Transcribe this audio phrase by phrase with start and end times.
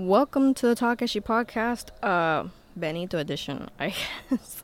[0.00, 3.88] Welcome to the Takashi podcast, uh, Benito edition, I
[4.30, 4.62] guess.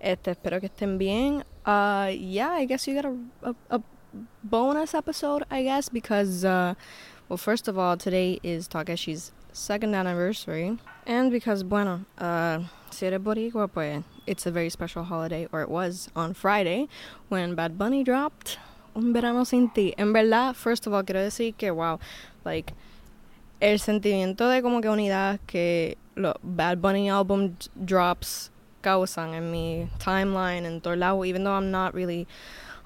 [0.00, 1.42] Este, espero que estén bien.
[1.66, 3.82] Uh, yeah, I guess you got a, a, a
[4.44, 6.74] bonus episode, I guess, because, uh,
[7.28, 10.78] well, first of all, today is Takashi's second anniversary.
[11.04, 12.60] And because, bueno, uh,
[12.90, 16.86] si eres boricua, pues, it's a very special holiday, or it was on Friday,
[17.28, 18.56] when Bad Bunny dropped
[18.94, 19.94] Un Verano Sin Ti.
[19.98, 21.98] En verdad, first of all, quiero decir que, wow,
[22.44, 22.72] like,
[23.60, 29.88] el sentimiento de como que unidad que los Bad Bunny album drops causan en mi
[29.98, 32.26] timeline en todo lado, even though I'm not really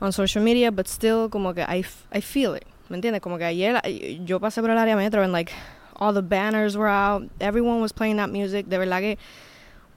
[0.00, 3.20] on social media, but still como que I, I feel it, ¿me entiendes?
[3.20, 3.80] Como que ayer
[4.24, 5.52] yo pasé por el área metro and like
[5.96, 9.18] all the banners were out, everyone was playing that music, de verdad que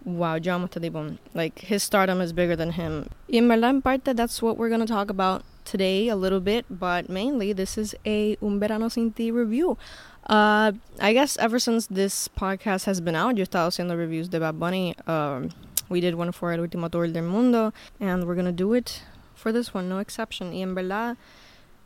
[0.05, 1.17] wow, yo amo este tipo.
[1.33, 3.09] Like his stardom is bigger than him.
[3.29, 6.41] Y en verdad en parte that's what we're going to talk about today a little
[6.41, 9.77] bit, but mainly this is a Un Verano Sin Ti review.
[10.27, 14.29] Uh, I guess ever since this podcast has been out, yo he estado haciendo reviews
[14.29, 14.95] de Bad Bunny.
[15.05, 15.49] Um,
[15.89, 19.03] we did one for El Último Tour del Mundo, and we're gonna do it
[19.35, 20.53] for this one, no exception.
[20.53, 21.17] Y en verdad,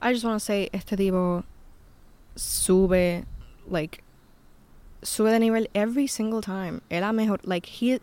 [0.01, 1.43] I just want to say, este tipo
[2.35, 3.25] sube,
[3.67, 4.03] like,
[5.01, 6.81] sube de nivel every single time.
[6.91, 7.99] Era mejor, like, he...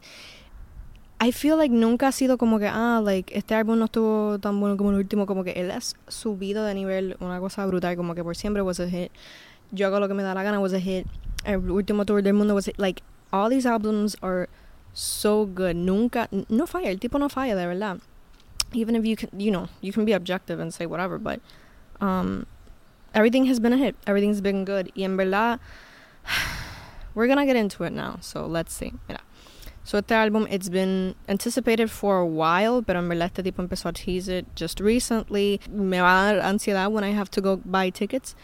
[1.20, 4.58] I feel like nunca ha sido como que, ah, like, este álbum no estuvo tan
[4.58, 8.16] bueno como el último, como que él ha subido de nivel una cosa brutal, como
[8.16, 9.12] que por siempre was a hit.
[9.74, 11.06] Yo hago lo que me da la gana was a hit.
[11.44, 12.78] El último tour del mundo was a hit.
[12.78, 14.48] Like, all these albums are
[14.92, 15.76] so good.
[15.76, 16.88] Nunca, no falla.
[16.88, 18.00] El tipo no falla, de verdad.
[18.72, 21.40] Even if you can, you know, you can be objective and say whatever, but
[22.00, 22.46] um,
[23.12, 23.96] everything has been a hit.
[24.06, 24.90] Everything's been good.
[24.96, 25.58] Y en verdad,
[27.14, 28.18] we're gonna get into it now.
[28.20, 28.92] So let's see.
[29.08, 29.20] Mira.
[29.84, 33.90] So este álbum, it's been anticipated for a while, pero en verdad este tipo empezó
[33.90, 35.60] a tease it just recently.
[35.70, 38.34] Me va a dar ansiedad when I have to go buy tickets.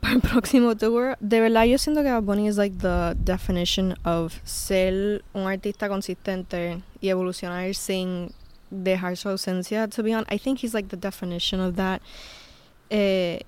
[0.00, 1.16] Para el próximo tour.
[1.20, 5.88] De verdad, yo siento que Bad Bunny is like the definition of ser un artista
[5.88, 8.32] consistente y evolucionar sin
[8.70, 9.88] dejar su ausencia.
[9.88, 12.00] To be honest, I think he's like the definition of that.
[12.90, 13.42] Eh,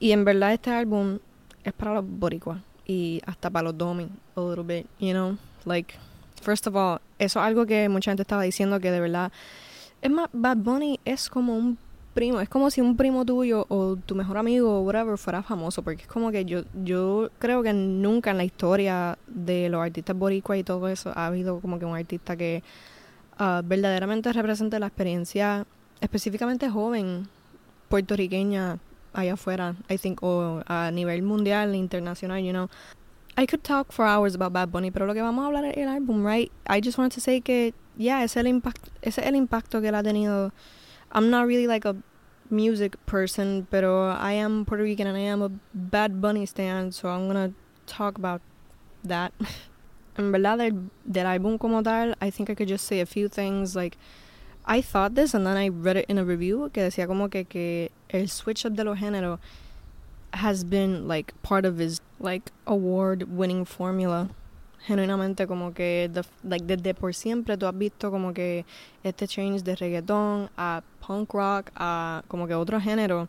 [0.00, 1.18] y en verdad, este álbum
[1.62, 5.38] es para los boricuas y hasta para los domi, a little bit, you know?
[5.64, 5.94] Like,
[6.42, 9.32] first of all, eso es algo que mucha gente estaba diciendo que de verdad.
[10.02, 11.78] Es más, Bad Bunny es como un
[12.14, 15.82] primo, es como si un primo tuyo o tu mejor amigo o whatever fuera famoso,
[15.82, 20.16] porque es como que yo, yo creo que nunca en la historia de los artistas
[20.16, 22.62] boricuas y todo eso ha habido como que un artista que
[23.38, 25.66] uh, verdaderamente represente la experiencia
[26.00, 27.28] específicamente joven
[27.88, 28.78] puertorriqueña
[29.12, 32.68] allá afuera, I think, o a nivel mundial, internacional, you know.
[33.36, 35.76] I could talk for hours about Bad Bunny, pero lo que vamos a hablar es
[35.76, 36.50] el álbum, right?
[36.68, 39.80] I just wanted to say que, yeah, ese es el, impact, ese es el impacto
[39.80, 40.52] que él ha tenido
[41.14, 41.96] I'm not really like a
[42.50, 47.08] music person, pero I am Puerto Rican and I am a Bad Bunny stan, so
[47.08, 47.52] I'm gonna
[47.86, 48.40] talk about
[49.04, 49.32] that.
[50.18, 53.28] en verdad, del, del álbum como tal, I think I could just say a few
[53.28, 53.76] things.
[53.76, 53.96] Like,
[54.66, 57.44] I thought this and then I read it in a review que decía como que,
[57.44, 59.38] que el switch up de los géneros
[60.32, 64.30] has been like part of his like award winning formula
[64.86, 66.10] genuinamente como que
[66.42, 68.64] like desde por siempre tú has visto como que
[69.02, 73.28] este change de reggaetón a punk rock a como que otro género.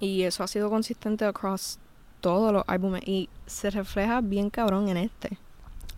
[0.00, 1.78] Y eso ha sido consistente across
[2.20, 5.38] todos los álbumes y se refleja bien cabrón en este.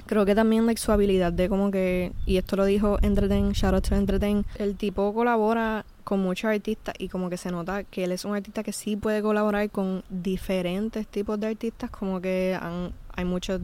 [0.07, 3.75] Creo que también like, su habilidad de como que y esto lo dijo Entreten shout
[3.75, 3.95] out to
[4.59, 8.35] el tipo colabora con muchos artistas y como que se nota que él es un
[8.35, 12.59] artista que sí puede colaborar con diferentes tipos de artistas como que
[13.15, 13.61] hay muchos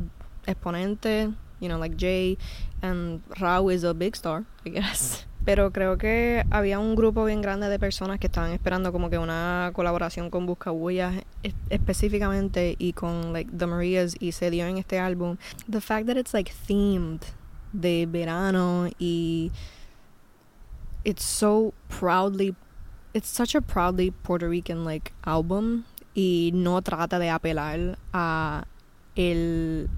[0.46, 2.38] exponentes, you know, like Jay
[2.82, 5.26] and Rao is a big star, I guess.
[5.44, 9.18] Pero creo que había un grupo bien grande de personas que estaban esperando como que
[9.18, 11.22] una colaboración con Buscabullas
[11.70, 15.36] específicamente y con like The Marias y se dio en este álbum.
[15.70, 17.22] The fact that it's like themed
[17.72, 19.52] de verano y
[21.04, 22.56] it's so proudly
[23.14, 25.84] it's such a proudly Puerto Rican like album
[26.14, 28.64] y no trata de apelar a
[29.14, 29.88] el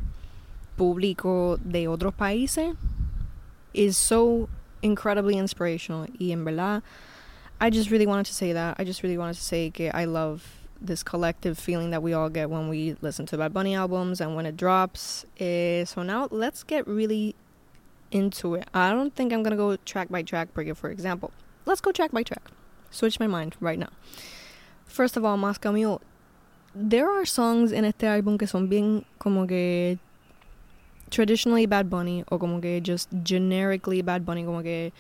[0.78, 2.76] público de otros países
[3.74, 4.48] is so
[4.80, 6.06] incredibly inspirational.
[6.18, 6.82] Y en verdad,
[7.60, 8.76] I just really wanted to say that.
[8.78, 10.42] I just really wanted to say que I love
[10.80, 14.36] this collective feeling that we all get when we listen to Bad Bunny albums and
[14.36, 15.24] when it drops.
[15.40, 17.34] Uh, so now let's get really
[18.12, 18.68] into it.
[18.72, 21.32] I don't think I'm gonna go track by track, for example.
[21.66, 22.44] Let's go track by track.
[22.90, 23.90] Switch my mind right now.
[24.86, 26.00] First of all, Moscow Mule.
[26.74, 29.98] There are songs in este álbum que son bien como que
[31.10, 34.92] traditionally Bad Bunny o como que just generically Bad Bunny, como que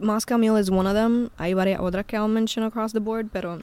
[0.00, 1.30] Moscow Mule is one of them.
[1.38, 3.62] Hay varias otras que I'll mention across the board, pero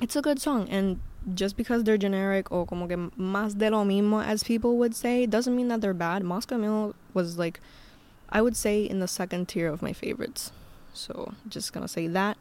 [0.00, 1.00] it's a good song and
[1.34, 5.24] just because they're generic or como que más de lo mismo as people would say
[5.26, 6.22] doesn't mean that they're bad.
[6.24, 7.60] Moscow Mule was like
[8.28, 10.52] I would say in the second tier of my favorites.
[10.92, 12.36] So just gonna say that.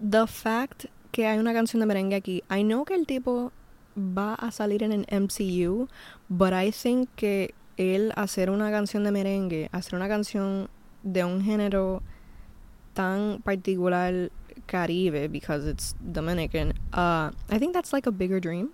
[0.00, 3.52] The fact que hay una canción de merengue aquí, I know que el tipo
[3.96, 5.88] va a salir en el MCU,
[6.30, 10.68] but I think que él hacer una canción de merengue, hacer una canción
[11.02, 12.02] de un género
[12.94, 14.30] tan particular
[14.66, 18.70] Caribe because it's Dominican, uh, I think that's like a bigger dream.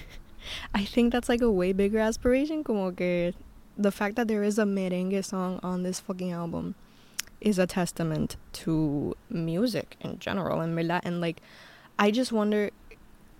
[0.74, 2.62] I think that's like a way bigger aspiration.
[2.62, 3.32] Como que
[3.76, 6.74] the fact that there is a merengue song on this fucking album
[7.40, 11.00] is a testament to music in general, en verdad.
[11.04, 11.40] And like,
[11.98, 12.70] I just wonder.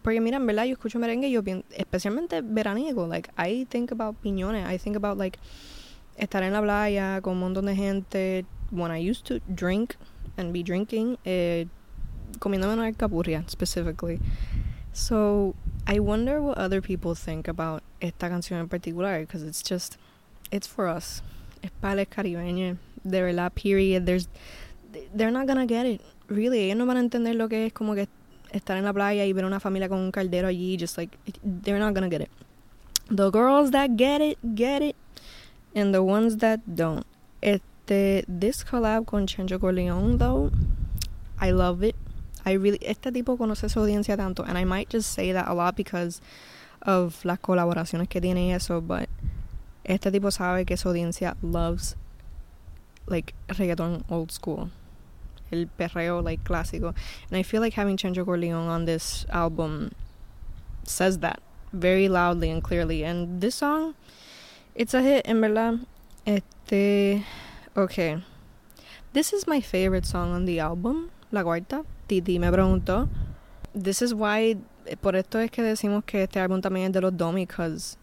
[0.07, 1.43] Porque mira, en verdad, yo escucho merengue, yo
[1.73, 3.09] especialmente veraniego.
[3.09, 4.65] Like, I think about piñones.
[4.73, 5.37] I think about like
[6.17, 8.45] estar en la playa con un montón de gente.
[8.71, 9.97] When I used to drink
[10.37, 11.67] and be drinking, eh,
[12.39, 14.21] comiéndome una alcapurria specifically.
[14.93, 15.57] So
[15.89, 19.97] I wonder what other people think about esta canción en particular because it's just,
[20.53, 21.25] it's for us.
[21.63, 22.79] Es para el caribeño.
[23.03, 24.05] De verdad, period.
[24.05, 24.29] There's,
[25.13, 26.01] they're not gonna get it.
[26.29, 28.07] Really, ellos no van a entender lo que es como que
[28.57, 30.77] estar en la playa y ver una familia con un caldero allí.
[30.79, 32.31] Just like, they're not gonna get it.
[33.09, 34.97] The girls that get it, get it.
[35.75, 37.07] And the ones that don't.
[37.41, 40.51] Este, this collab con Chencho Corleone, though,
[41.39, 41.95] I love it.
[42.45, 45.55] I really, este tipo conoce su audiencia tanto, and I might just say that a
[45.55, 46.21] lot because
[46.83, 49.09] of las colaboraciones que tiene y eso, but
[49.85, 51.97] este tipo sabe que su audiencia loves
[53.07, 54.71] like reggaeton old school.
[55.53, 56.95] El perreo like clásico.
[57.29, 59.93] And I feel like having Chencho Corleone on this album
[60.85, 61.41] says that
[61.73, 63.05] very loudly and clearly.
[63.05, 63.95] And this song,
[64.75, 65.87] it's a hit, en verdad.
[66.27, 67.25] Este,
[67.77, 68.23] okay.
[69.13, 71.85] This is my favorite song on the album, La Cuarta.
[72.09, 73.09] Titi me preguntó.
[73.75, 74.57] This is why,
[75.01, 77.97] por esto es que decimos que este álbum también es de los Domi, because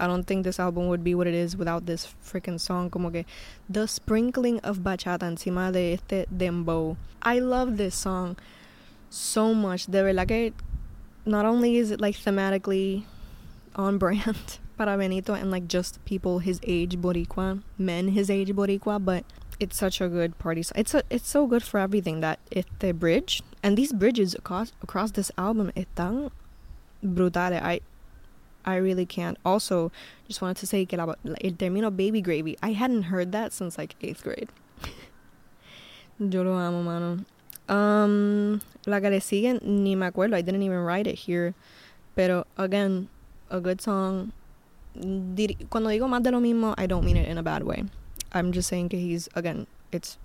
[0.00, 2.90] I don't think this album would be what it is without this freaking song.
[2.90, 3.24] Como que
[3.68, 6.96] the sprinkling of bachata encima de este dembow.
[7.22, 8.36] I love this song
[9.10, 9.86] so much.
[9.86, 10.52] De verdad que
[11.26, 13.04] not only is it like thematically
[13.76, 19.04] on brand para Benito and like just people his age Boricua, men his age Boricua,
[19.04, 19.24] but
[19.60, 20.76] it's such a good party song.
[20.76, 24.72] It's a, it's so good for everything that it's the bridge and these bridges across
[24.82, 26.30] across this album están
[27.04, 27.60] brutales.
[27.62, 27.80] I
[28.64, 29.38] I really can't.
[29.44, 29.90] Also,
[30.26, 32.56] just wanted to say que la, el término baby gravy.
[32.62, 34.48] I hadn't heard that since like eighth grade.
[36.18, 37.24] Yo lo amo, mano.
[37.68, 40.34] Um, la que le sigue, ni me acuerdo.
[40.34, 41.54] I didn't even write it here.
[42.14, 43.08] Pero again,
[43.50, 44.32] a good song.
[44.94, 47.84] Cuando digo más de lo mismo, I don't mean it in a bad way.
[48.32, 50.18] I'm just saying que he's again, it's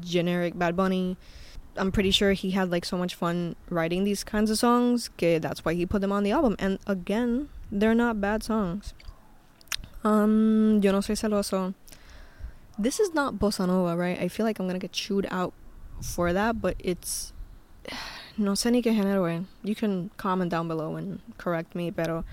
[0.00, 1.16] generic Bad Bunny.
[1.76, 5.10] I'm pretty sure he had like so much fun writing these kinds of songs.
[5.18, 6.56] That's why he put them on the album.
[6.58, 8.94] And again, they're not bad songs.
[10.04, 11.74] Um, Yo no soy celoso.
[12.78, 14.20] This is not bossa nova, right?
[14.20, 15.52] I feel like I'm gonna get chewed out
[16.00, 17.32] for that, but it's
[18.38, 19.44] no sé ni qué género.
[19.64, 22.24] You can comment down below and correct me, pero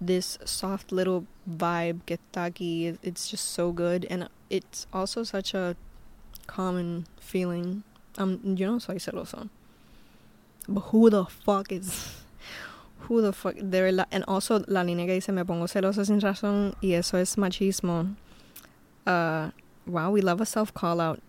[0.00, 5.54] this soft little vibe que está aquí, it's just so good, and it's also such
[5.54, 5.76] a
[6.46, 7.82] common feeling.
[8.18, 9.48] Um, yo no soy celoso,
[10.68, 12.25] but who the fuck is
[13.08, 16.20] who the fuck, de verdad, and also la línea que dice me pongo celoso sin
[16.20, 18.16] razón y eso es machismo.
[19.06, 19.50] Uh,
[19.86, 21.20] wow, we love a self call out.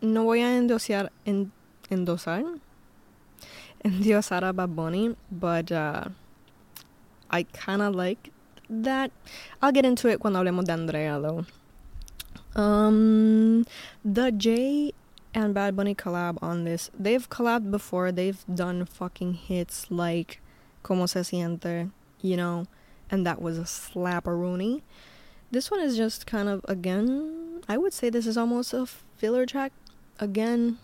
[0.00, 1.52] No voy a endosar, en,
[1.90, 2.44] endosar,
[3.84, 6.04] endiosar a Bad Bunny, but uh,
[7.30, 8.30] I kind of like
[8.68, 9.10] that.
[9.60, 11.46] I'll get into it cuando hablemos de Andrea though.
[12.60, 13.66] Um,
[14.04, 14.92] the J
[15.34, 16.90] and Bad Bunny collab on this.
[16.98, 18.12] They've collabed before.
[18.12, 20.40] They've done fucking hits like
[20.84, 22.66] Como se siente, you know,
[23.10, 24.82] and that was a slap slapperoonie.
[25.50, 28.86] This one is just kind of again, I would say this is almost a
[29.16, 29.72] filler track.
[30.20, 30.78] Again,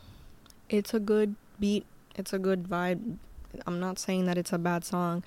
[0.69, 3.19] it's a good beat, it's a good vibe.
[3.67, 5.23] I'm not saying that it's a bad song.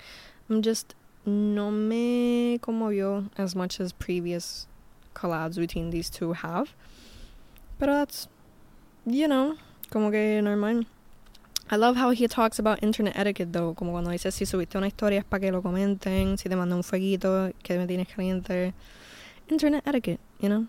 [0.50, 0.94] I'm just
[1.26, 4.66] no me conmovió as much as previous
[5.14, 6.74] collabs between these two have.
[7.78, 8.28] But that's,
[9.06, 9.56] you know,
[9.90, 10.84] como que normal.
[11.70, 14.86] I love how he talks about internet etiquette though, como cuando dice si subiste una
[14.86, 18.74] historia es para que lo comenten, si te mando un fueguito, que me tienes caliente.
[19.48, 20.66] Internet etiquette, you know?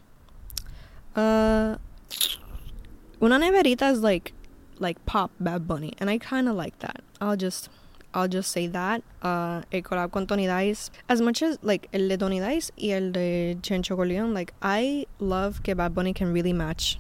[1.15, 1.77] Uh,
[3.21, 4.33] una neverita is like
[4.79, 7.01] like pop Bad Bunny, and I kind of like that.
[7.19, 7.69] I'll just
[8.13, 9.03] I'll just say that.
[9.21, 12.91] Uh, el collab con Tony Dize, as much as like el de Tony Dize y
[12.91, 16.97] el de Chencho Corleone, like I love que Bad Bunny can really match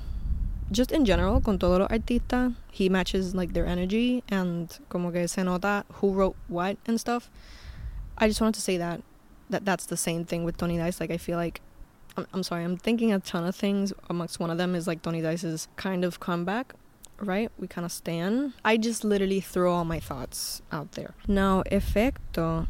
[0.71, 5.27] just in general, con todos los artistas, he matches like their energy and como que
[5.27, 7.29] se nota who wrote what and stuff.
[8.17, 9.01] I just wanted to say that
[9.49, 10.99] that that's the same thing with Tony Dize.
[10.99, 11.61] Like I feel like
[12.17, 13.93] I'm, I'm sorry, I'm thinking a ton of things.
[14.09, 16.73] Amongst one of them is like Tony Dize's kind of comeback,
[17.19, 17.51] right?
[17.59, 18.53] We kind of stand.
[18.63, 21.13] I just literally throw all my thoughts out there.
[21.27, 22.67] Now, Efecto.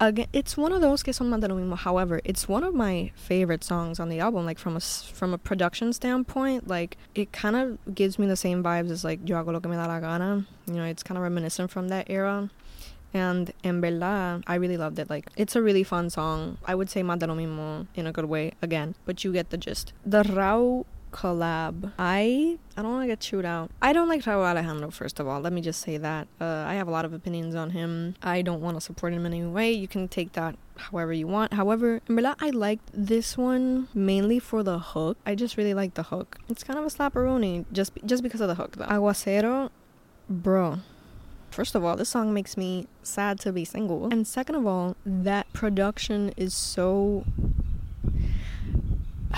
[0.00, 1.76] Again, it's one of those que son más de lo mismo.
[1.76, 4.46] However, it's one of my favorite songs on the album.
[4.46, 8.62] Like from a from a production standpoint, like it kind of gives me the same
[8.62, 10.46] vibes as like Yo hago lo que me da la gana.
[10.66, 12.48] You know, it's kind of reminiscent from that era.
[13.12, 15.08] And en verdad, I really loved it.
[15.08, 16.58] Like, it's a really fun song.
[16.66, 19.50] I would say más de lo mismo in a good way again, but you get
[19.50, 19.92] the gist.
[20.04, 21.92] The Rauw collab.
[21.98, 23.70] I I don't want to get chewed out.
[23.82, 24.90] I don't like Rauw Alejandro.
[24.90, 26.28] First of all, let me just say that.
[26.40, 28.14] Uh, I have a lot of opinions on him.
[28.22, 29.72] I don't want to support him in any way.
[29.72, 31.54] You can take that however you want.
[31.54, 35.18] However, en verdad, I liked this one mainly for the hook.
[35.26, 36.38] I just really like the hook.
[36.48, 38.76] It's kind of a slapperoni just just because of the hook.
[38.76, 38.86] Though.
[38.86, 39.70] Aguacero,
[40.28, 40.78] bro.
[41.50, 44.08] First of all, this song makes me sad to be single.
[44.12, 47.24] And second of all, that production is so.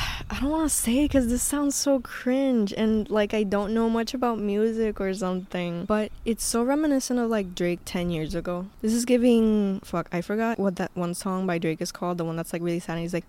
[0.30, 3.90] I don't want to say because this sounds so cringe and like I don't know
[3.90, 8.66] much about music or something, but it's so reminiscent of like Drake 10 years ago.
[8.80, 9.80] This is giving.
[9.80, 12.62] Fuck, I forgot what that one song by Drake is called, the one that's like
[12.62, 12.95] really sad.
[12.95, 13.25] And He's like,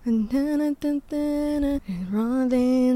[2.10, 2.50] wrong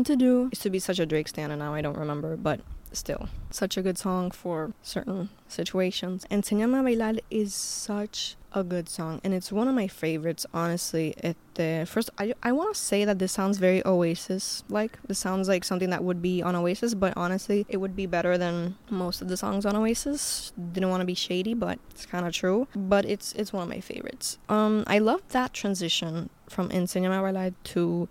[0.04, 0.48] to do.
[0.52, 2.60] Used to be such a Drake stan and now I don't remember, but
[2.92, 6.26] still such a good song for certain situations.
[6.30, 11.14] Enséñame a bailar is such a good song and it's one of my favorites honestly
[11.22, 15.18] at the first i, I want to say that this sounds very oasis like this
[15.18, 18.76] sounds like something that would be on oasis but honestly it would be better than
[18.90, 20.52] most of the songs on oasis.
[20.72, 22.68] Didn't want to be shady but it's kind of true.
[22.74, 24.38] But it's it's one of my favorites.
[24.48, 28.08] Um i love that transition from enséñame a to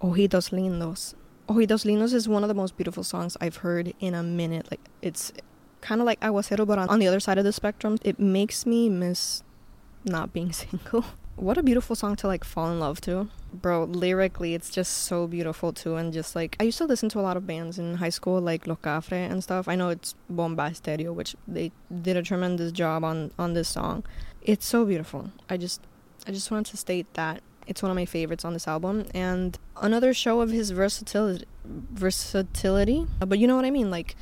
[0.00, 1.14] ojitos lindos.
[1.48, 4.68] Ojitos Lindos is one of the most beautiful songs I've heard in a minute.
[4.70, 5.32] Like it's
[5.80, 7.98] kind of like Aguacero, but on, on the other side of the spectrum.
[8.02, 9.42] It makes me miss
[10.04, 11.04] not being single.
[11.36, 13.28] what a beautiful song to like fall in love to.
[13.52, 15.96] Bro, lyrically, it's just so beautiful too.
[15.96, 18.40] And just like, I used to listen to a lot of bands in high school,
[18.40, 19.68] like Locafre and stuff.
[19.68, 24.04] I know it's Bomba Estéreo, which they did a tremendous job on, on this song.
[24.42, 25.30] It's so beautiful.
[25.48, 25.80] I just,
[26.26, 29.58] I just wanted to state that it's one of my favorites on this album and
[29.80, 34.16] another show of his versatility versatility but you know what i mean like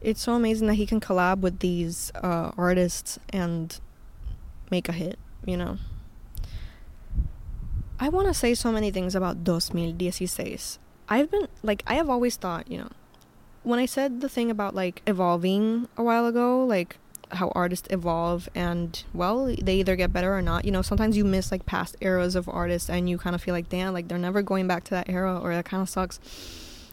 [0.00, 3.80] it's so amazing that he can collab with these uh, artists and
[4.70, 5.78] make a hit you know?
[7.98, 12.34] I want to say so many things about 2016 i've been like i have always
[12.36, 12.88] thought you know
[13.62, 16.98] when i said the thing about like evolving a while ago like
[17.30, 21.24] how artists evolve and well they either get better or not you know sometimes you
[21.24, 24.18] miss like past eras of artists and you kind of feel like damn like they're
[24.18, 26.18] never going back to that era or that kind of sucks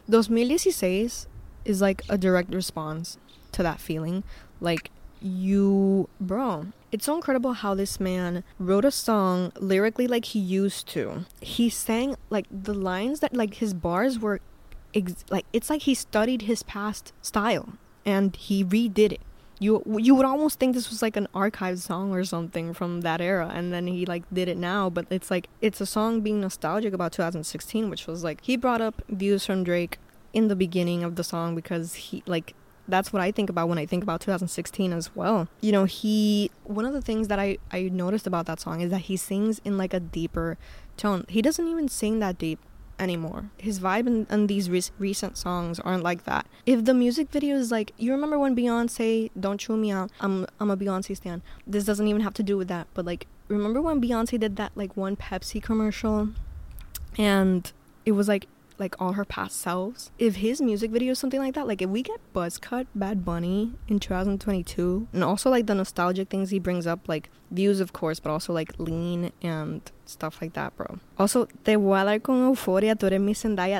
[0.06, 1.28] 2016
[1.64, 3.18] is like a direct response
[3.52, 4.22] to that feeling.
[4.60, 4.90] Like
[5.24, 6.66] you bro.
[6.92, 11.24] It's so incredible how this man wrote a song lyrically like he used to.
[11.40, 14.40] He sang like the lines that like his bars were
[14.94, 17.70] ex- like it's like he studied his past style
[18.04, 19.20] and he redid it.
[19.58, 23.20] You you would almost think this was like an archive song or something from that
[23.20, 26.40] era and then he like did it now but it's like it's a song being
[26.40, 29.98] nostalgic about 2016 which was like he brought up views from Drake
[30.32, 32.54] in the beginning of the song because he like
[32.88, 35.48] that's what I think about when I think about 2016 as well.
[35.60, 38.90] You know, he one of the things that I I noticed about that song is
[38.90, 40.58] that he sings in like a deeper
[40.96, 41.24] tone.
[41.28, 42.58] He doesn't even sing that deep
[42.98, 43.50] anymore.
[43.58, 46.46] His vibe in, in these re- recent songs aren't like that.
[46.66, 50.46] If the music video is like, you remember when Beyonce, Don't Chew Me Out, I'm,
[50.60, 51.42] I'm a Beyonce stan.
[51.66, 54.72] This doesn't even have to do with that, but like, remember when Beyonce did that
[54.74, 56.30] like one Pepsi commercial?
[57.18, 57.70] And
[58.04, 58.46] it was like
[58.78, 60.10] like all her past selves.
[60.18, 63.74] If his music video is something like that, like if we get Buzzcut Bad Bunny
[63.88, 68.20] in 2022, and also like the nostalgic things he brings up, like views of course,
[68.20, 70.98] but also like lean and stuff like that, bro.
[71.18, 73.34] Also, Te voy a dar con euforia, tú eres mi.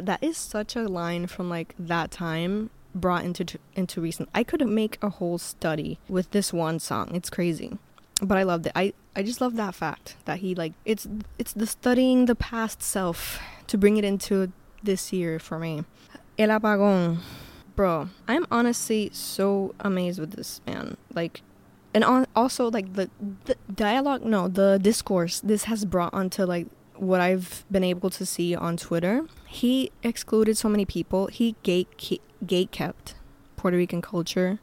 [0.05, 4.29] That is such a line from like that time brought into into recent.
[4.35, 7.15] I could make a whole study with this one song.
[7.15, 7.79] It's crazy.
[8.23, 8.73] But I loved it.
[8.77, 11.07] I I just love that fact that he like it's
[11.39, 14.53] it's the studying the past self to bring it into
[14.85, 15.85] this year for me.
[16.39, 17.19] El Apagón.
[17.77, 20.97] Bro, I'm honestly so amazed with this man.
[21.13, 21.43] Like,
[21.93, 23.11] and on, also like the,
[23.47, 28.25] the dialogue, no, the discourse this has brought onto like what I've been able to
[28.25, 29.27] see on Twitter.
[29.47, 31.27] He excluded so many people.
[31.27, 33.17] He gate gate kept
[33.57, 34.61] Puerto Rican culture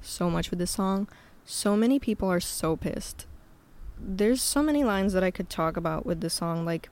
[0.00, 1.08] so much with this song.
[1.44, 3.26] So many people are so pissed.
[3.98, 6.64] There's so many lines that I could talk about with this song.
[6.64, 6.88] Like,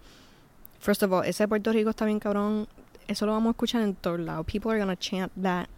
[0.85, 2.69] First of all, ese Puerto Rico está bien cabrón.
[3.09, 4.45] eso lo vamos a escuchar en todo lado.
[4.45, 5.71] People are gonna chant that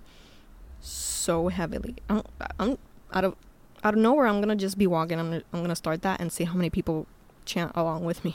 [0.81, 1.95] so heavily.
[2.09, 2.23] I'm,
[2.59, 2.77] I'm
[3.13, 3.37] out of
[3.85, 4.27] out of nowhere.
[4.27, 5.21] I'm gonna just be walking.
[5.21, 7.07] I'm I'm gonna start that and see how many people
[7.45, 8.35] chant along with me.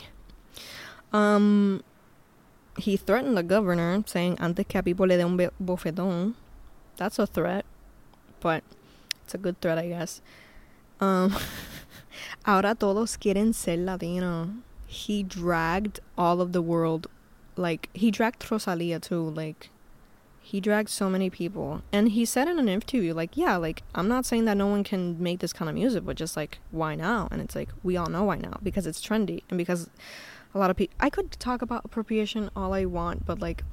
[1.12, 1.84] Um,
[2.78, 6.36] he threatened the governor, saying antes que a people le dé un bofetón.
[6.96, 7.66] That's a threat,
[8.40, 8.64] but
[9.26, 10.22] it's a good threat, I guess.
[11.02, 11.36] Um,
[12.46, 14.54] ahora todos quieren ser latino.
[14.92, 17.08] He dragged all of the world,
[17.56, 19.30] like he dragged Rosalia too.
[19.30, 19.70] Like
[20.42, 24.10] he dragged so many people, and he said in an interview, like, yeah, like I'm
[24.10, 26.96] not saying that no one can make this kind of music, but just like why
[26.96, 27.30] now?
[27.32, 29.90] And it's like we all know why now because it's trendy and because
[30.54, 30.96] a lot of people.
[31.00, 33.64] I could talk about appropriation all I want, but like,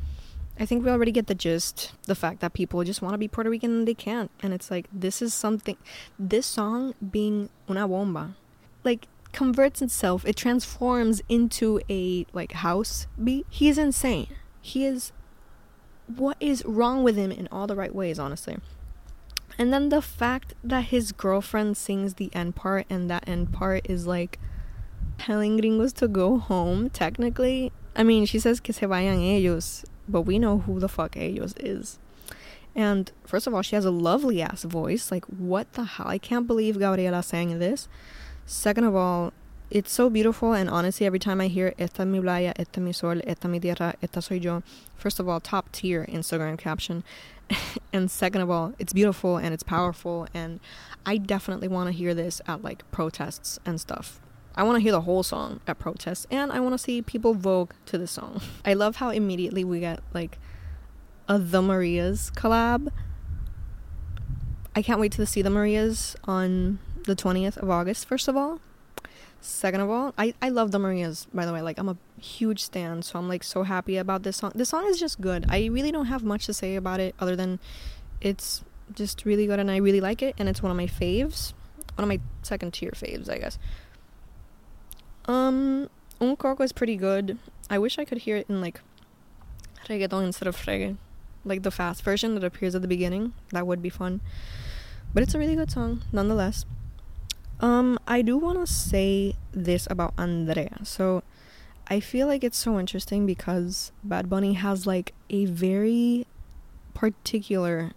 [0.61, 1.95] I think we already get the gist.
[2.05, 4.71] The fact that people just want to be Puerto Rican and they can't, and it's
[4.71, 5.77] like this is something.
[6.17, 8.37] This song being una bomba,
[8.85, 10.25] like converts itself.
[10.27, 13.47] It transforms into a like house beat.
[13.51, 14.29] He's insane.
[14.61, 15.13] He is.
[16.07, 18.57] What is wrong with him in all the right ways, honestly.
[19.59, 23.85] And then the fact that his girlfriend sings the end part and that end part
[23.91, 24.39] is like
[25.19, 27.73] telling gringos to go home, technically.
[27.97, 31.55] I mean, she says que se vayan ellos, but we know who the fuck ellos
[31.59, 31.99] is.
[32.75, 35.11] And first of all, she has a lovely ass voice.
[35.11, 36.07] Like, what the hell?
[36.07, 37.89] I can't believe Gabriela sang this.
[38.51, 39.35] Second of all,
[39.71, 43.21] it's so beautiful, and honestly, every time I hear Esta mi playa, esta mi sol,
[43.27, 44.63] esta mi tierra, esta soy yo,
[44.97, 47.05] first of all, top tier Instagram caption.
[47.93, 50.61] and second of all, it's beautiful and it's powerful, and
[51.05, 54.19] I definitely want to hear this at like protests and stuff.
[54.55, 57.35] I want to hear the whole song at protests and I want to see people
[57.35, 58.41] vogue to the song.
[58.65, 60.39] I love how immediately we get like
[61.29, 62.89] a The Marias collab.
[64.75, 66.79] I can't wait to see the Marias on
[67.09, 68.61] the 20th of August, first of all.
[69.41, 71.63] Second of all, I, I love the Marias, by the way.
[71.63, 74.53] Like, I'm a huge stan, so I'm like so happy about this song.
[74.55, 75.47] This song is just good.
[75.49, 77.59] I really don't have much to say about it other than
[78.21, 81.53] it's just really good and I really like it, and it's one of my faves.
[81.97, 83.59] One of my second tier faves, I guess.
[85.27, 85.89] Um,
[86.21, 87.39] Un Coco is pretty good.
[87.71, 88.81] I wish I could hear it in like
[89.89, 90.97] reggaeton instead of reggae.
[91.45, 93.35] Like the fast version that appears at the beginning.
[93.51, 94.21] That would be fun.
[95.15, 96.65] But it's a really good song, nonetheless.
[97.61, 100.79] Um, I do want to say this about Andrea.
[100.85, 101.23] So,
[101.91, 106.27] I feel like it's so interesting because Bad Bunny has like a very
[106.93, 107.93] particular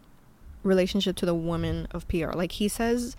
[0.64, 2.32] relationship to the woman of PR.
[2.32, 3.18] Like he says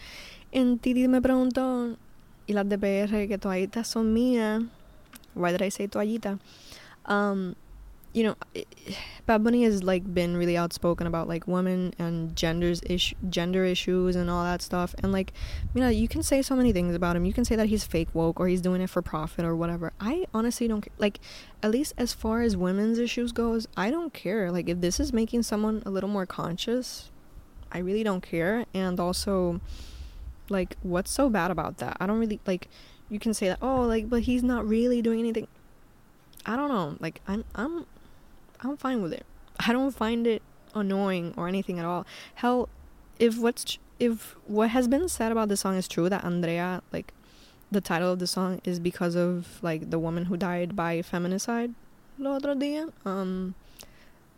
[0.50, 4.68] in Titi me y las de PR que toallitas son mías.
[5.35, 6.40] Why did I say toallita?
[7.07, 7.57] Um,
[8.12, 8.64] you know, eh,
[9.27, 14.16] Bad Bunny has like been really outspoken about like women and genders issue, gender issues
[14.16, 14.94] and all that stuff.
[15.03, 15.33] And like,
[15.75, 17.25] you know, you can say so many things about him.
[17.25, 19.92] You can say that he's fake woke or he's doing it for profit or whatever.
[20.01, 20.94] I honestly don't care.
[20.98, 21.20] like.
[21.64, 24.51] At least as far as women's issues goes, I don't care.
[24.51, 27.12] Like, if this is making someone a little more conscious,
[27.70, 28.66] I really don't care.
[28.75, 29.61] And also,
[30.48, 31.96] like, what's so bad about that?
[32.01, 32.68] I don't really like.
[33.09, 35.46] You can say that, oh, like, but he's not really doing anything.
[36.44, 36.96] I don't know.
[36.98, 37.87] Like, I'm, I'm,
[38.62, 39.27] I'm fine with it.
[39.61, 40.42] I don't find it
[40.75, 42.07] annoying or anything at all.
[42.37, 42.68] Hell,
[43.18, 47.12] if what's if what has been said about the song is true, that Andrea, like,
[47.70, 51.75] the title of the song is because of like the woman who died by feminicide,
[52.18, 52.92] lo otro día.
[53.05, 53.55] Um,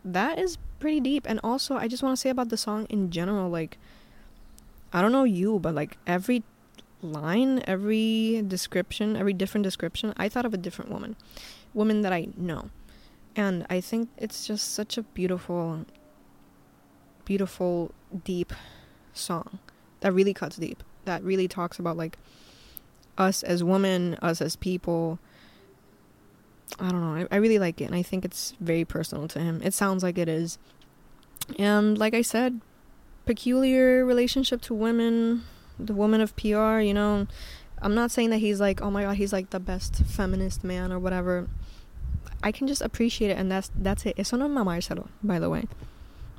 [0.05, 1.27] that is pretty deep.
[1.27, 3.79] And also, I just want to say about the song in general, like
[4.93, 6.45] I don't know you, but like every
[7.03, 11.17] line, every description, every different description, I thought of a different woman.
[11.75, 12.71] Woman that I know.
[13.37, 15.85] And I think it's just such a beautiful,
[17.25, 17.93] beautiful,
[18.25, 18.53] deep
[19.13, 19.59] song
[20.01, 20.83] that really cuts deep.
[21.05, 22.19] That really talks about like
[23.19, 25.19] us as women, us as people.
[26.79, 27.27] I don't know.
[27.31, 27.85] I, I really like it.
[27.85, 29.61] And I think it's very personal to him.
[29.63, 30.59] It sounds like it is.
[31.59, 32.61] And like I said,
[33.27, 35.45] peculiar relationship to women,
[35.79, 37.27] the woman of PR, you know.
[37.83, 40.93] I'm not saying that he's like, oh my god, he's like the best feminist man
[40.93, 41.49] or whatever.
[42.45, 44.15] I can just appreciate it and that's that's it.
[44.19, 45.67] Eso no es mamárselo, by the way.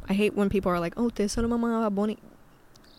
[0.07, 2.19] I hate when people are like, oh, te solo mamá boni.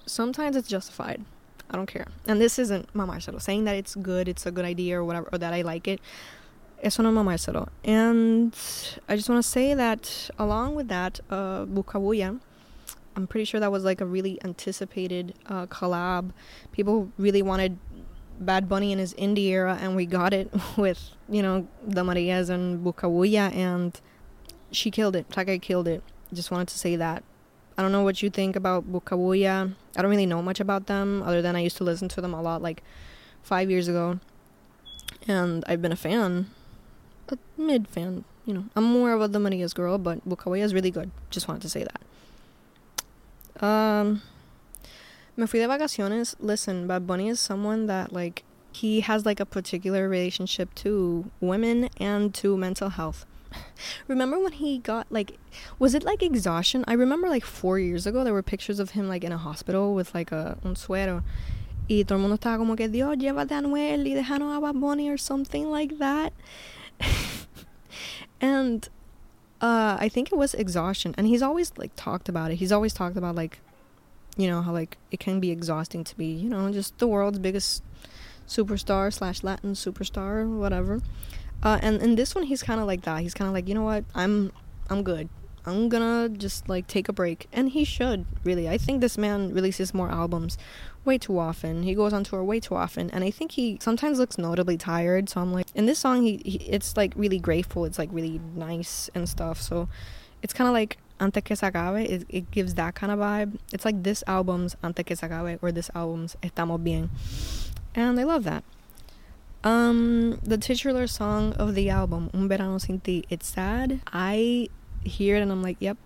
[0.06, 1.24] Sometimes it's justified.
[1.70, 2.06] I don't care.
[2.26, 3.40] And this isn't mamárselo.
[3.40, 6.00] Saying that it's good, it's a good idea or whatever, or that I like it.
[6.82, 7.68] Eso no mamárselo.
[7.84, 8.52] And
[9.08, 12.40] I just want to say that along with that, uh, Buscabulla,
[13.14, 16.32] I'm pretty sure that was like a really anticipated uh, collab.
[16.72, 17.78] People really wanted
[18.38, 22.48] Bad Bunny in his indie era, and we got it with you know the Marias
[22.48, 24.00] and Buscabulla, and
[24.70, 25.30] she killed it.
[25.30, 26.02] Taka killed it.
[26.32, 27.22] Just wanted to say that.
[27.78, 29.74] I don't know what you think about Buscabulla.
[29.96, 32.34] I don't really know much about them, other than I used to listen to them
[32.34, 32.82] a lot, like
[33.42, 34.20] five years ago,
[35.28, 36.50] and I've been a fan,
[37.28, 40.72] a mid fan you know, I'm more of a the Maria's girl, but Buscabulla is
[40.72, 41.10] really good.
[41.30, 41.84] Just wanted to say
[43.60, 43.64] that.
[43.64, 44.22] Um,
[45.36, 46.34] me fui de vacaciones.
[46.40, 51.88] Listen, Bad Bunny is someone that like he has like a particular relationship to women
[51.98, 53.26] and to mental health.
[54.08, 55.38] remember when he got like
[55.78, 56.84] was it like exhaustion?
[56.86, 59.94] I remember like 4 years ago there were pictures of him like in a hospital
[59.94, 61.22] with like a un suero
[61.88, 64.80] y todo el mundo estaba como que Dios llévate a Anuel y déjanos a Bad
[64.80, 66.32] Bunny or something like that.
[68.40, 68.88] and
[69.60, 72.56] uh I think it was exhaustion and he's always like talked about it.
[72.56, 73.60] He's always talked about like
[74.36, 77.38] you know how like it can be exhausting to be, you know, just the world's
[77.38, 77.82] biggest
[78.46, 81.00] superstar slash Latin superstar whatever.
[81.62, 83.20] Uh, and in this one, he's kind of like that.
[83.20, 84.04] He's kind of like, you know what?
[84.14, 84.52] I'm,
[84.90, 85.28] I'm good.
[85.66, 88.68] I'm gonna just like take a break, and he should really.
[88.68, 90.56] I think this man releases more albums
[91.04, 91.82] way too often.
[91.82, 95.28] He goes on tour way too often, and I think he sometimes looks notably tired.
[95.28, 97.84] So I'm like, in this song, he, he it's like really grateful.
[97.84, 99.60] It's like really nice and stuff.
[99.60, 99.88] So
[100.40, 102.04] it's kind of like Ante que se acabe.
[102.04, 103.58] It, it gives that kind of vibe.
[103.72, 107.10] It's like this album's Ante que se acabe or this album's Estamos bien
[107.96, 108.62] and I love that.
[109.64, 114.00] Um, the titular song of the album, Un Verano Sin Ti, it's sad.
[114.12, 114.68] I
[115.02, 115.96] hear it and I'm like, yep,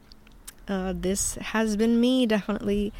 [0.69, 2.93] uh, this has been me definitely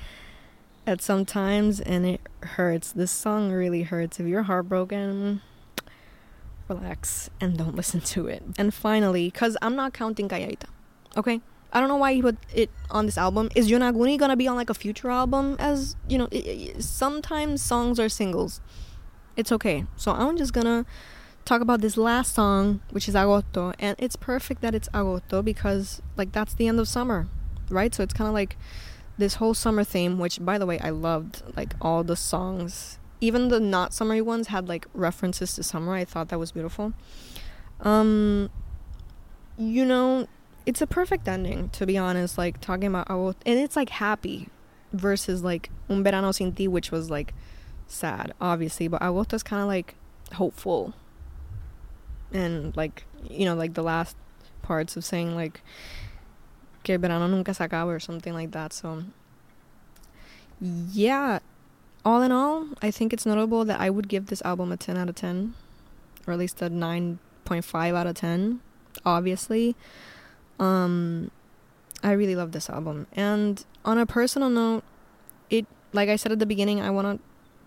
[0.87, 2.91] at some times, and it hurts.
[2.91, 4.19] This song really hurts.
[4.19, 5.41] If you're heartbroken,
[6.69, 8.43] relax and don't listen to it.
[8.59, 10.67] And finally, because I'm not counting Calladita,
[11.17, 11.41] okay?
[11.73, 13.51] I don't know why he put it on this album.
[13.55, 15.57] Is Yonaguni gonna be on like a future album?
[15.59, 18.61] As you know, it, it, sometimes songs are singles.
[19.37, 19.87] It's okay.
[19.97, 20.85] So I'm just gonna
[21.45, 26.03] talk about this last song, which is Agosto, and it's perfect that it's Agosto because
[26.17, 27.29] like that's the end of summer,
[27.69, 27.95] right?
[27.95, 28.57] So it's kind of like
[29.19, 30.19] this whole summer theme.
[30.19, 31.43] Which, by the way, I loved.
[31.57, 35.95] Like all the songs, even the not summery ones had like references to summer.
[35.95, 36.95] I thought that was beautiful.
[37.81, 38.51] Um,
[39.57, 40.27] you know
[40.67, 43.09] it's a perfect ending to be honest like talking about
[43.47, 44.49] and it's like happy
[44.93, 47.35] versus like un verano sin ti which was like
[47.87, 49.95] sad obviously but agosto is kind of like
[50.35, 50.95] hopeful.
[52.33, 54.17] And like you know like the last
[54.63, 55.61] parts of saying like
[56.85, 59.03] que verano nunca se acaba or something like that so
[60.61, 61.41] yeah.
[62.03, 64.97] All in all i think it's notable that i would give this album a 10
[64.97, 65.53] out of 10
[66.27, 68.61] or at least a 9.5 out of 10
[69.05, 69.77] obviously
[70.61, 71.31] um,
[72.03, 73.09] I really love this album.
[73.13, 74.85] And on a personal note,
[75.49, 77.21] it like I said at the beginning, I want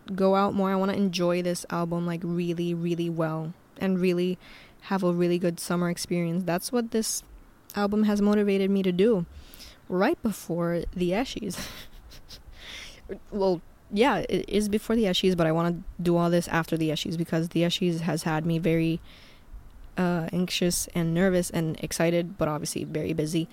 [0.08, 0.72] to go out more.
[0.72, 4.38] I want to enjoy this album like really, really well and really
[4.84, 6.44] have a really good summer experience.
[6.44, 7.24] That's what this
[7.76, 9.26] album has motivated me to do
[9.90, 11.68] right before the Eshies.
[13.32, 16.78] well, yeah, it is before the Eshies, but I want to do all this after
[16.78, 19.00] the Eshies because the Eshies has had me very
[19.98, 23.48] uh, anxious and nervous and excited, but obviously very busy.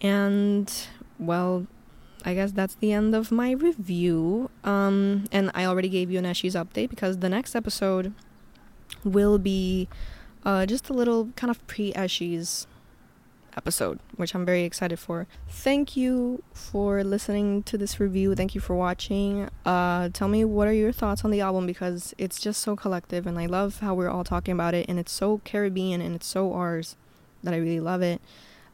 [0.00, 0.72] And
[1.18, 1.66] well,
[2.24, 4.50] I guess that's the end of my review.
[4.64, 8.12] Um, and I already gave you an Eshies update because the next episode
[9.04, 9.88] will be
[10.44, 12.66] uh, just a little kind of pre Eshies
[13.56, 15.26] episode, which I'm very excited for.
[15.48, 18.34] Thank you for listening to this review.
[18.34, 19.48] Thank you for watching.
[19.64, 23.26] Uh, tell me what are your thoughts on the album because it's just so collective
[23.26, 26.26] and I love how we're all talking about it and it's so Caribbean and it's
[26.26, 26.96] so ours
[27.42, 28.20] that I really love it.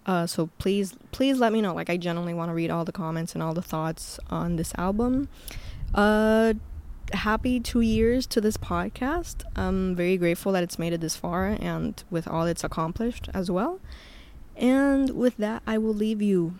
[0.04, 1.74] Uh, so please, please let me know.
[1.74, 4.72] Like I genuinely want to read all the comments and all the thoughts on this
[4.76, 5.28] album.
[5.94, 6.54] Uh,
[7.12, 9.42] happy two years to this podcast.
[9.54, 13.50] I'm very grateful that it's made it this far and with all it's accomplished as
[13.50, 13.80] well.
[14.56, 16.54] And with that, I will leave you.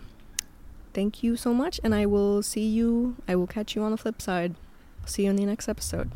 [0.93, 3.15] Thank you so much, and I will see you.
[3.27, 4.55] I will catch you on the flip side.
[5.05, 6.11] See you in the next episode.